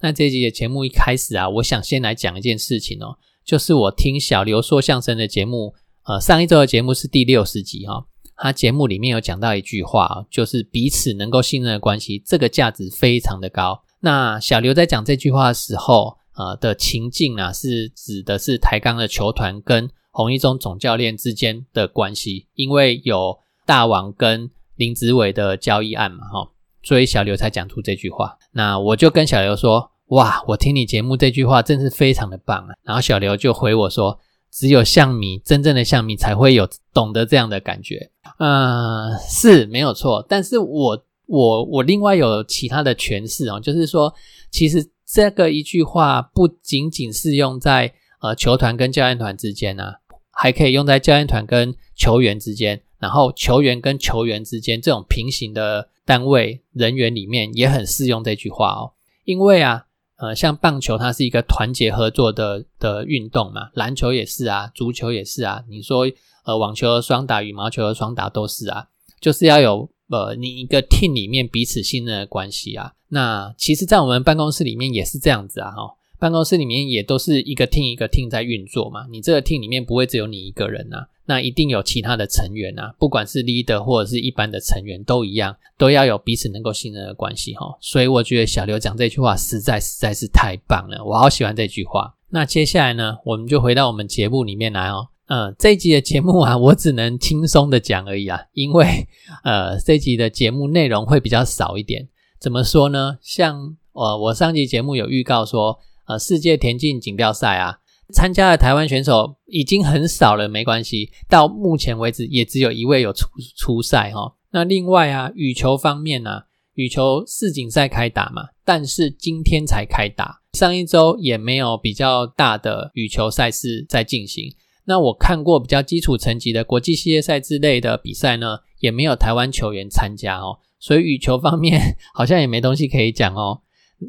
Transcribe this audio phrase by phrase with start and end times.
[0.00, 13.82] 那这一集的节目一开始啊，我想先来讲一件事情哦，就是我听小刘说相声的节目，呃，上一周的节目是第六十集哈、他节目里面有讲到一句话，就是彼此能够信任的关系，这个价值非常的高。
[14.00, 26.50] 那小刘在讲这句话的时候，呃的情境啊，是指的是台钢的球团跟洪一中总教练之间的关系，因为有大王跟林子伟的交易案嘛，哈，
[26.82, 28.36] 所以小刘才讲出这句话。
[28.52, 32.74] 那我就跟小刘说，哇，我听你节目这句话真是非常的棒啊。
[32.82, 34.18] 然后小刘就回我说，
[34.50, 38.10] 只有象迷，真正的象迷才会有懂得这样的感觉。
[38.38, 44.12] 呃，是没有错，但是我我我另外有其他的诠释哦，就是说，
[44.50, 58.92] 其实这个一句话不仅仅适用在呃球团跟教练团之间啊，还可以用在教练团跟球员之间，然后球员跟球员之间这种平行的单位人员里面也很适用这句话哦，
[59.24, 59.86] 因为啊。
[60.22, 65.64] 呃，像棒球，它是一个团结合作的的运动嘛，篮球也是啊，足球也是啊。
[65.66, 66.06] 你说，
[66.44, 72.92] 呃，网球的双打、羽毛球的双打都是啊，就是要有呃，你一个 team 里面彼此信任的关系啊。
[73.08, 79.06] 那其实，在我们办公室里面也是这样子啊，哈，办公室里面也都是一个 team 一个 team 在运作嘛。
[79.10, 81.06] 你这个 team 里面不会只有你一个人呐。
[81.30, 87.78] 那一定有其他的成员啊，不管是 leader 或者是一般的成员都一样，都要有彼此能够信任的关系哈。
[87.80, 92.16] 所以我觉得小刘讲这句话实在实在是太棒了，我好喜欢这句话。
[92.30, 95.06] 那接下来呢，我们就回到我们节目里面来哦。
[95.28, 99.06] 嗯，这一集的节目啊，我只能轻松的讲而已啊，因为
[99.44, 102.08] 呃，这集的节目内容会比较少一点。
[102.40, 103.18] 怎么说呢？
[103.22, 107.78] 像呃，我上集节目有预告说，呃，世界田径锦标赛啊。
[108.10, 111.10] 参加的台湾选手已经很少了，没关系。
[111.28, 113.26] 到目前为止，也只有一位有出
[113.56, 114.34] 出赛哈。
[114.52, 116.42] 那另外啊，羽球方面呢，
[116.74, 124.52] 羽球世锦赛开打嘛，但是今天才开打，上一周也没有比较大的羽球赛事在进行。
[124.84, 130.58] 那我看过比较基础层级的国际系列赛之类的比赛呢，也没有台湾球员参加哦。
[130.80, 133.60] 所以羽球方面 好像也没东西可以讲哦。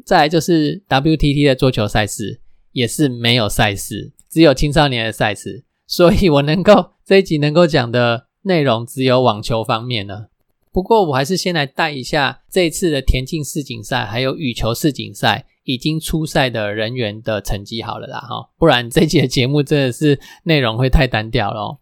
[0.04, 2.40] 再来就是 WTT 的桌球赛事。
[2.72, 10.26] 也是没有赛事，只有青少年的赛事，所以我能够这一集能够讲的内容只有网球方面呢。
[10.72, 21.78] 不过我还是先来带一下这次的田径世锦赛，还有羽球世锦赛已经出赛的人员的成绩好了啦哈，不然这集的节目真的是内容会太单调了。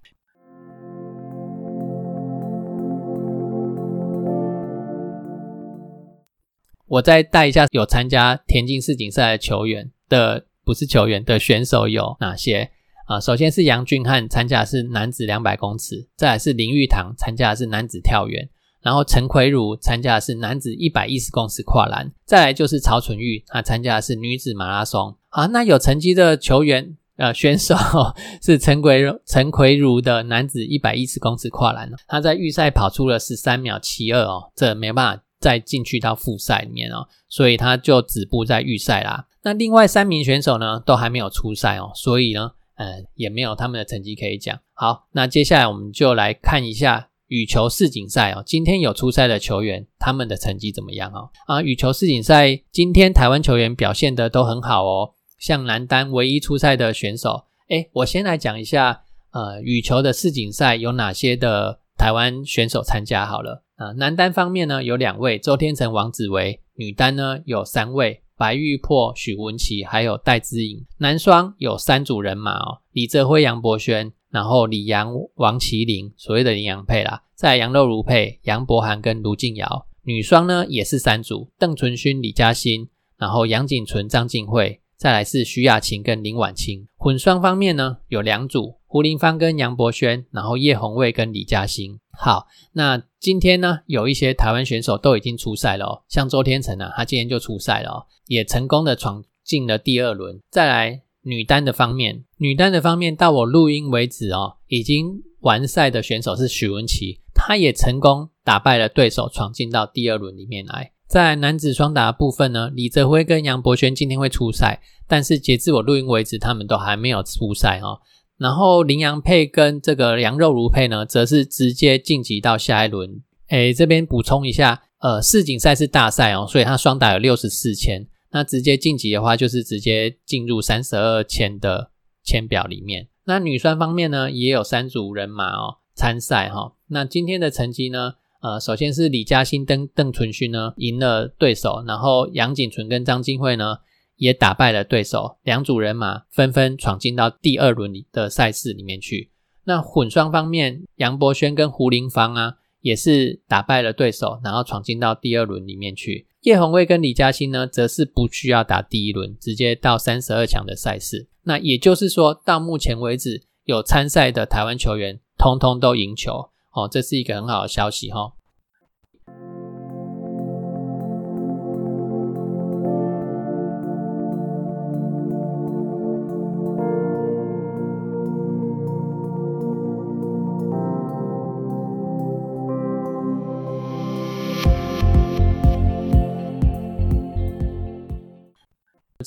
[6.89, 10.47] 我再带一下有参加田径世锦赛的球员的。
[10.71, 12.71] 不是球员的选手有哪些
[13.07, 13.19] 啊？
[13.19, 18.49] 首先是杨俊汉参加的是男子两百公尺，再来是林玉堂参加的是男子跳远，
[18.81, 25.17] 然后陈奎如参加的是男子一百一十公尺跨栏，再来就是曹纯玉，他参加的是女子马拉松。
[25.29, 27.75] 好，那有成绩的球员呃选手
[28.41, 39.27] 是陈奎陈奎如的男子一百一十公尺跨栏，他在预赛跑出了十三秒七二哦，这没办法再进去到复赛里面哦，所以他就止步在预赛啦。
[39.43, 44.59] 那另外三名选手呢，都还没有出赛哦，所以呢，呃，也没有他们的成绩可以讲。
[44.75, 51.31] 好，那接下来我们就来看一下羽球世锦赛哦，今天有出赛的球员，他们的成绩怎么样哦？
[51.47, 59.03] 啊，羽球世锦赛今天台湾球员表现的都很好哦，像男单唯一出赛的选手，诶，我先来讲一下，
[59.33, 63.63] 呃，羽球的世锦赛有哪些的台湾选手参加好了。
[63.77, 68.21] 啊，男单方面呢有两位，周天成、王子维；女单呢有三位。
[68.41, 79.87] 白玉珀、许文琪，还有戴资颖，男双有三组人马哦，李泽辉、杨博轩，然后李阳、王麒麟，所谓的羚羊配啦，在杨肉如配，杨博涵跟卢静瑶。
[80.05, 82.89] 女双呢也是三组，邓淳勋、李嘉欣，
[83.19, 86.89] 然后杨景纯、张静慧，再来是徐雅琴跟林婉清。
[86.97, 92.01] 混双方面呢有两组，胡林芳跟杨博轩，然后叶红卫跟李嘉欣。
[92.11, 100.41] 好，那今天呢，有一些台湾选手都已经出赛了哦，像周天成啊，他今天就出赛了哦，也成功的闯进了第二轮。
[100.51, 110.91] 再来女单的方面，女单的方面到我录音为止哦，已经完赛的选手是许文琪，她也成功打败了对手，闯进到第二轮里面来。
[111.07, 118.01] 在男子双打部分呢，李泽辉跟杨博轩今天会出赛，但是截至我录音为止，他们都还没有出赛哦。
[118.41, 123.21] 然后羚羊配跟这个羊肉如配呢，则是直接晋级到下一轮。
[123.49, 131.91] 诶，这边补充一下，呃，世锦赛是大赛哦，所以它双打有六十四签，那直接晋级的话，就是直接进入三十二签的
[132.25, 133.09] 签表里面。
[133.25, 136.73] 那女双方面呢，也有三组人马哦参赛哈。
[136.89, 138.15] 那今天的成绩呢？
[138.43, 143.77] 呃，首先是李嘉欣跟邓淳勋呢赢了对手，然后杨景纯跟张金惠呢
[144.21, 149.31] 也打败了对手，两组人马纷纷闯进到第二轮的赛事里面去。
[149.65, 156.27] 那混双方面，杨博轩跟胡林芳啊也是打败了对手，然后闯进到第二轮里面去。
[156.43, 161.29] 叶红卫跟李嘉欣呢，则是不需要打第一轮，直接到三十二强的赛事。
[161.45, 166.51] 那也就是说，到目前为止有参赛的台湾球员，通通都赢球。
[166.73, 168.35] 哦，这是一个很好的消息哈。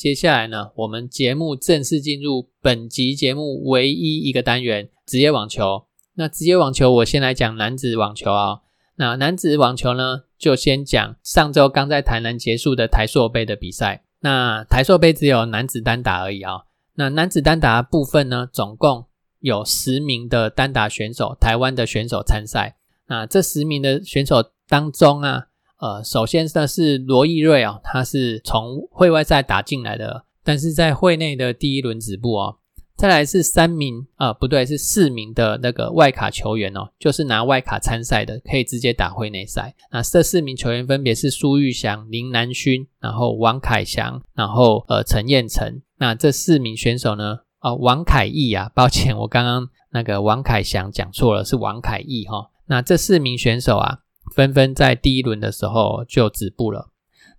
[0.03, 5.85] 接下来呢，我们节目正式进入本集节目唯一一个单元——职业网球。
[6.15, 8.59] 那职业网球，我先来讲男子网球啊。
[8.97, 14.03] 那男子网球呢，就先讲上周刚在台南结束的台硕杯的比赛。
[14.19, 16.63] 那台硕杯只有男子单打而已啊。
[16.95, 19.05] 那男子单打部分呢，总共
[19.39, 22.75] 有十名的单打选手，台湾的选手参赛。
[23.07, 25.47] 那这十名的选手当中啊，
[25.83, 32.55] 呃，首先呢是罗毅瑞啊，他是从会外赛打进来的，但是在会内的第一轮止步哦。
[32.95, 39.75] 再来是三名啊，不对，是四名的那个外卡球员哦，就是拿外卡参赛的，可以直接打会内赛。
[39.91, 45.81] 那这四名球员分别是苏玉祥、林南勋，然后王凯翔，然后呃陈彦成。
[45.97, 47.39] 那这四名选手呢？
[47.59, 52.51] 哦，王凯义啊， 抱歉，我刚刚那个王凯翔讲错了，是王凯义哈。
[52.67, 53.99] 那这四名选手啊，
[54.33, 56.89] 纷纷在第一轮的时候就止步了。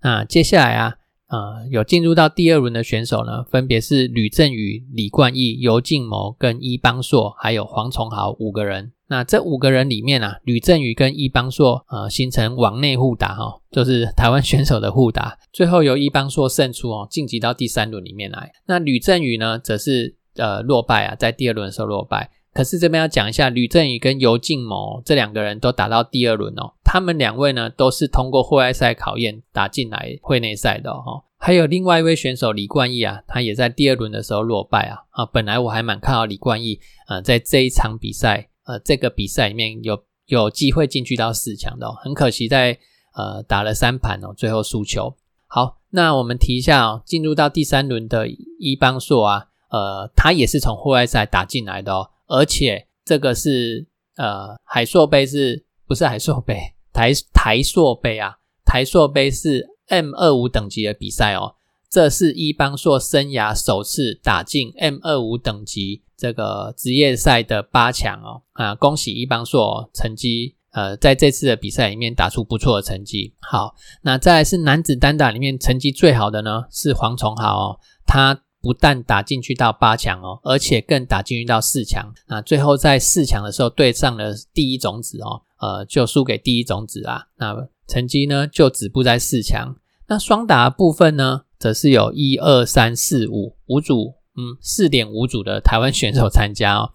[0.02, 0.94] 那接下来啊。
[1.26, 8.93] 呃，有进入到第二轮的选手呢，分别是吕振宇、李冠毅、尤静谋跟伊邦硕，还有黄崇豪五个人。
[9.08, 18.52] 那这五个人里面啊，吕振宇跟伊邦硕呃形成网内互打哈，就是台湾选手的互打，最后由伊邦硕胜出哦，晋级到第三轮里面来。
[18.67, 22.31] 那吕振宇呢，则是呃落败啊，在第二轮的时候落败。
[22.52, 26.73] 可是这边要讲一下，吕振宇跟尤静谋这两个人都打到第二轮哦。
[26.94, 31.25] 他们两位呢，都是通过户外赛考验打进来会内赛的哈。
[31.38, 35.26] 还有另外一位选手李冠毅啊，他也在第二轮的时候落败啊啊。
[35.26, 42.79] 本来我还蛮看好李冠毅啊，在这一场比赛呃这个比赛里面有有机会进去到四强的，哦很可惜在
[43.17, 45.17] 呃打了三盘哦，最后输球。
[45.49, 52.08] 好，那我们提一下哦，进入到第三轮的伊邦硕啊，呃，他也是从户外赛打进来的哦。
[52.29, 56.73] 而且这个是呃海硕杯是不是海硕杯？
[56.94, 61.56] 台台硕杯啊，台硕杯是 M 二五等级的比赛哦。
[61.91, 68.75] 这是伊邦硕生涯首次打进 M 二五等级这个职业赛的八强哦啊！
[68.75, 73.35] 恭喜伊邦硕成绩呃在这次的比赛里面打出不错的成绩。
[73.41, 78.41] 好，那再来是男子单打里面成绩最好的呢是黄崇豪哦，他。
[78.64, 82.10] 不但打进去到八强哦，而且更打进去到四强。
[82.29, 87.27] 那最后在四强的时候对上了第一种子哦，呃，就输给第一种子啊。
[87.36, 87.55] 那
[87.86, 89.77] 成绩呢就止步在四强。
[90.08, 96.93] 那双打部分呢，则是有一二三四五五组，嗯，四点五组的台湾选手参加哦。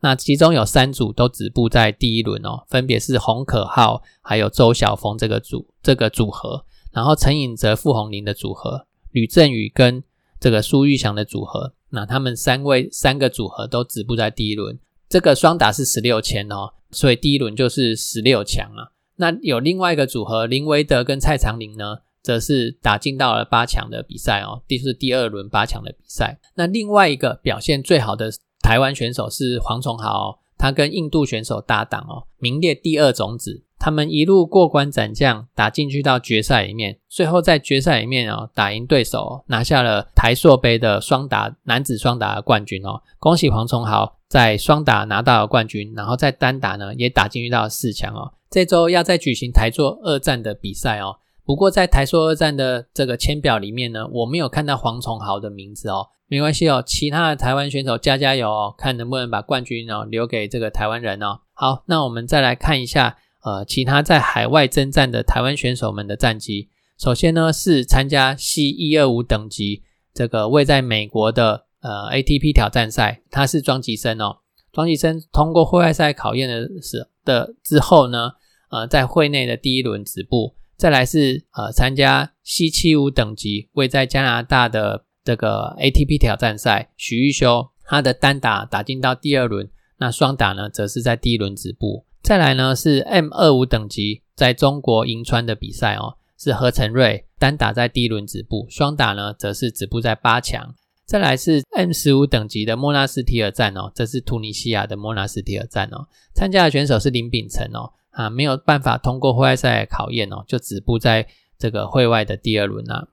[0.00, 10.02] 那其中有三组都止步在第一轮哦，分别是洪可浩还有周晓峰这个组这个组合，然后陈颖哲、傅红林的组合，吕振宇跟。
[10.42, 14.76] 这个苏玉祥的组合，那他们三位三个组合都止步在第一轮。
[15.08, 18.90] 这个双打是十六签哦，所以第一轮就是十六强啊。
[19.14, 26.40] 那有另外一个组合林维德跟蔡长林呢，则是打进到了八强的比赛哦，第是第二轮八强的比赛。
[26.56, 28.32] 那另外一个表现最好的
[28.62, 33.62] 台湾选手是黄崇豪，他跟印度选手搭档哦，名列第二种子。
[33.84, 43.02] 他们一路过关斩将，打进去到决赛里面，最后在决赛里面哦，打赢对手，拿下了台硕杯的双打男子双打的冠军哦。
[43.18, 48.32] 恭喜黄崇豪在双打拿到了冠军，然后在单打呢也打进去到四强哦。
[48.48, 56.06] 这周要再举行台硕二战的比赛哦，不过在台硕二战的这个签表里面呢，我没有看到黄崇豪的名字哦。
[56.28, 61.40] 没关系哦，其他的台湾选手加加油哦，看能不能把冠军哦留给这个台湾人哦。
[61.52, 63.16] 好，那我们再来看一下。
[63.42, 66.68] 呃，其他在海外征战的台湾选手们的战绩，
[66.98, 69.82] 首先呢是参加 C 一二五等级
[70.14, 74.38] 这个位在美国的呃 ATP 挑战赛，他是庄吉生哦。
[74.72, 78.30] 庄吉生通过户外赛考验的时的之后呢，
[78.70, 80.54] 呃，在会内的第一轮止步。
[80.76, 89.68] 再来是呃参加 C 七五等级位在加拿大的这个 ATP 挑战赛，许玉修他的单打打进到第二轮，
[89.98, 92.06] 那双打呢则是在第一轮止步。
[92.22, 100.74] 再来呢是 M 二五等级在中国银川的比赛哦，是何成瑞单打在第一轮止步，双打呢则是止步在八强。
[101.04, 107.92] 再来是 M 十五等级的莫纳斯提尔站哦，这是突尼西亚的莫纳斯提尔站哦，参加的选手是林秉辰哦。
[108.12, 111.26] 啊，没有办法通过户外赛考验哦，就止步在
[111.58, 113.08] 这个会外的第二轮啊。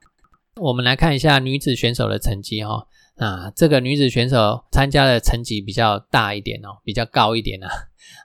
[0.59, 2.85] 我们来看一下女子选手的成绩哈。
[3.15, 7.67] 啊，这个女子选手参加的成绩比较大一点哦，比较高一点啊。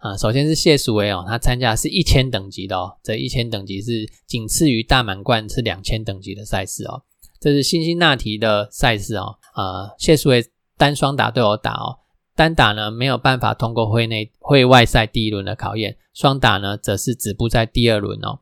[0.00, 7.02] 啊，首先是谢淑薇哦，她参加是一千等级的哦，这一千等级是仅次于大满贯是两千等级的赛事哦。
[7.40, 9.36] 这是辛辛那提的赛事哦。
[9.54, 10.44] 啊，谢淑薇
[10.78, 11.98] 单双打都有打哦。
[12.36, 18.38] 单打呢没有办法通过会内会外赛第一轮的考验，双打呢则是止步在第二轮哦。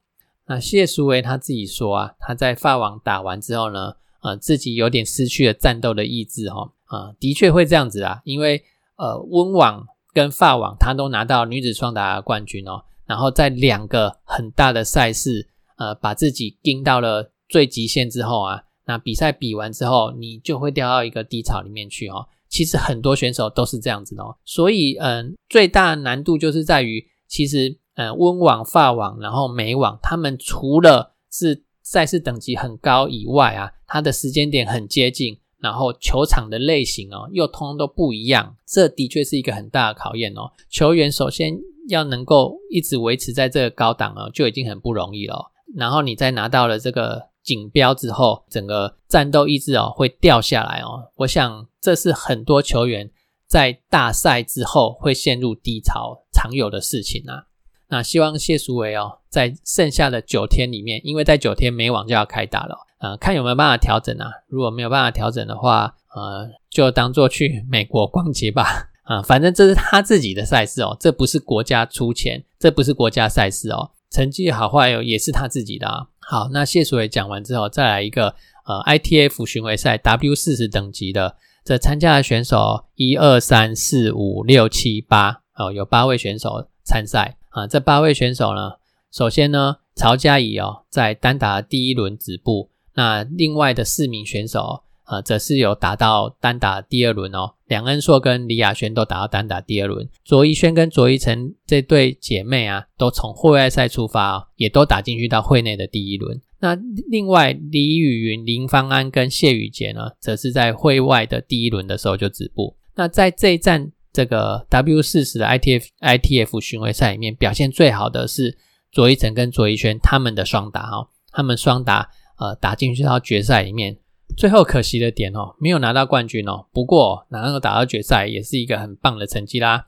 [0.46, 8.62] 那谢淑薇他自己说啊，他在法网打完之后呢，呃，自己有点失去了战斗的意志哈啊，的确会这样子啊，因为
[8.96, 22.26] 呃温网跟法网他都拿到女子双打冠军哦，然后在两个很大的赛事呃把自己盯到了最极限之后啊，那比赛比完之后你就会掉到一个低潮里面去哦。
[22.48, 40.50] 其实很多选手都是这样子的哦，所以嗯，最大难度就是在于，其实嗯，温网、法网，然后美网，他们除了是赛事等级很高以外啊，它的时间点很接近，然后球场的类型哦，又通通都不一样，这的确是一个很大的考验哦。
[40.70, 41.56] 球员首先
[41.88, 45.50] 要能够一直维持在这个高档哦，就已经很不容易了。
[45.76, 47.30] 然后你再拿到了这个。
[47.42, 51.10] 锦标之后，整个战斗意志哦会掉下来哦。
[51.16, 53.10] 我想这是很多球员
[53.48, 57.46] 在大赛之后会陷入低潮常有的事情啊。
[57.92, 64.30] 那希望谢淑薇哦，在剩下的九天里面，因为在九天美网就要开打了，呃，看有没有办法调整啊。
[64.48, 68.88] 如果没有办法调整的话，呃，就当做去美国逛街吧。
[69.02, 73.90] 啊， 反正这是他自己的赛事哦，这不是国家出钱，这不是国家赛事哦。
[74.10, 76.06] 成绩好坏哦，也是他自己的啊。
[76.18, 78.34] 好，那谢淑伟讲完之后，再来一个
[78.64, 87.66] 呃，ITF 巡回赛 W 四十等级的，这参加的选手一二三四五六七八哦，有八位选手参赛啊。
[87.66, 88.72] 这八位选手呢，
[89.10, 94.82] 首先呢，曹嘉怡哦，在单打第一轮止步，那另外的四名选手。
[95.04, 97.52] 呃，则是有打到单打第二轮哦。
[97.66, 106.40] 梁恩硕跟李亚轩都打到单打第二轮，卓一轩跟卓一晨这对姐妹啊，都从户外赛出发哦，也都打进去到会内的第一轮。
[106.60, 106.78] 那
[107.10, 112.76] 另外李雨云、林芳安跟谢宇杰呢，则是在会外的第一轮的时候就止步。
[112.94, 118.58] 那在这一站这个 W 四十的 ITF ITF 巡回赛里面，表现最好的是
[118.90, 123.96] 卓一晨跟卓一轩他们的双打哈，他们双打呃打进去到决赛里面。
[124.34, 126.66] 最后可惜的点哦，没有拿到冠军哦。
[126.72, 129.86] 不过能够打到决赛也是一个很棒的成绩啦。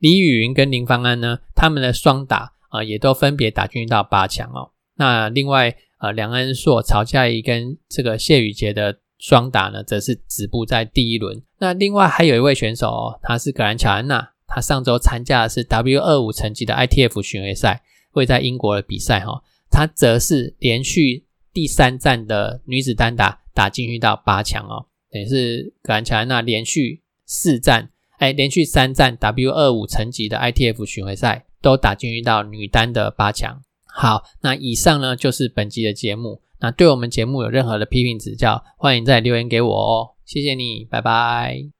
[0.00, 4.72] 李雨云跟林芳安呢，他们的双打啊也都分别打进到八强哦。
[4.96, 11.40] 那另外呃梁恩硕、曹佳怡跟这个谢宇杰的双打呢，则是止步在第一轮。
[11.58, 19.42] 那另外还有一位选手哦，他是格兰乔安娜，他上周参加的是 W 二五层级的 ITF 巡回赛，会在英国的比赛哈。
[19.70, 23.40] 他则是连续第三站的女子单打。
[23.54, 27.88] 打进去到八强哦，等于是格兰乔安娜连续四战，
[28.18, 33.62] 哎，连续三站 W 二五层级的 ITF 巡回赛都打进去到女单的八强。
[33.86, 36.42] 好，那以上呢就是本集的节目。
[36.64, 40.14] 那对我们节目有任何的批评指教，欢迎再留言给我哦。
[40.24, 41.73] 谢谢你，拜拜。